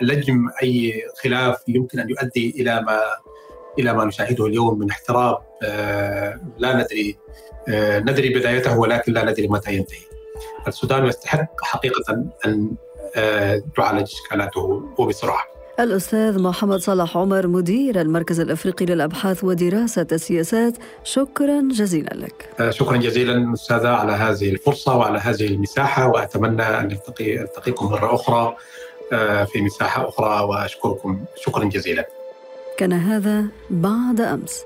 لجم 0.00 0.48
أي 0.62 1.02
خلاف 1.22 1.62
يمكن 1.68 2.00
أن 2.00 2.10
يؤدي 2.10 2.50
إلى 2.50 2.80
ما 2.80 3.00
إلى 3.78 3.92
ما 3.92 4.04
نشاهده 4.04 4.46
اليوم 4.46 4.78
من 4.78 4.90
احتراب 4.90 5.38
لا 6.58 6.76
ندري 6.76 7.18
ندري 8.08 8.34
بدايته 8.34 8.78
ولكن 8.78 9.12
لا 9.12 9.24
ندري 9.24 9.48
متى 9.48 9.74
ينتهي. 9.74 9.98
السودان 10.66 11.06
يستحق 11.06 11.62
حقيقة 11.62 12.24
أن 12.46 12.70
تعالج 13.76 14.02
إشكالاته 14.02 14.82
وبسرعه. 14.98 15.52
الأستاذ 15.80 16.42
محمد 16.42 16.80
صلاح 16.80 17.16
عمر 17.16 17.46
مدير 17.46 18.00
المركز 18.00 18.40
الأفريقي 18.40 18.86
للأبحاث 18.86 19.44
ودراسة 19.44 20.06
السياسات 20.12 20.74
شكرا 21.04 21.68
جزيلا 21.70 22.14
لك. 22.14 22.48
آه، 22.60 22.70
شكرا 22.70 22.96
جزيلا 22.96 23.52
أستاذة 23.54 23.88
على 23.88 24.12
هذه 24.12 24.50
الفرصة 24.50 24.96
وعلى 24.96 25.18
هذه 25.18 25.46
المساحة 25.46 26.08
وأتمنى 26.08 26.62
أن 26.62 26.84
نلتقي 26.84 27.42
ألتقيكم 27.42 27.86
مرة 27.86 28.14
أخرى 28.14 28.56
آه، 29.12 29.44
في 29.44 29.62
مساحة 29.62 30.08
أخرى 30.08 30.44
وأشكركم. 30.44 31.20
شكرا 31.36 31.64
جزيلا. 31.64 32.08
كان 32.78 32.92
هذا 32.92 33.44
بعد 33.70 34.20
أمس. 34.20 34.64